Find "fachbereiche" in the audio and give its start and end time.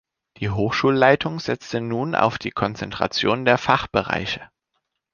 3.59-4.49